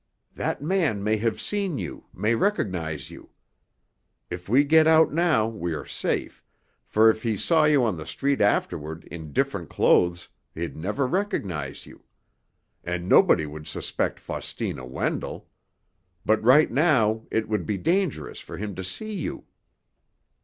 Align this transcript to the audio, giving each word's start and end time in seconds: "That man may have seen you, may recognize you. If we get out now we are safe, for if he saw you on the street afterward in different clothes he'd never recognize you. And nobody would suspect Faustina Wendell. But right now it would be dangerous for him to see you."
"That 0.33 0.63
man 0.63 1.03
may 1.03 1.17
have 1.17 1.39
seen 1.39 1.77
you, 1.77 2.05
may 2.11 2.33
recognize 2.33 3.11
you. 3.11 3.29
If 4.31 4.49
we 4.49 4.63
get 4.63 4.87
out 4.87 5.13
now 5.13 5.45
we 5.47 5.75
are 5.75 5.85
safe, 5.85 6.43
for 6.87 7.11
if 7.11 7.21
he 7.21 7.37
saw 7.37 7.65
you 7.65 7.83
on 7.85 7.97
the 7.97 8.07
street 8.07 8.41
afterward 8.41 9.03
in 9.11 9.31
different 9.31 9.69
clothes 9.69 10.27
he'd 10.55 10.75
never 10.75 11.05
recognize 11.05 11.85
you. 11.85 12.03
And 12.83 13.07
nobody 13.07 13.45
would 13.45 13.67
suspect 13.67 14.19
Faustina 14.19 14.87
Wendell. 14.87 15.47
But 16.25 16.41
right 16.43 16.71
now 16.71 17.27
it 17.29 17.47
would 17.47 17.67
be 17.67 17.77
dangerous 17.77 18.39
for 18.39 18.57
him 18.57 18.73
to 18.77 18.83
see 18.83 19.13
you." 19.13 19.45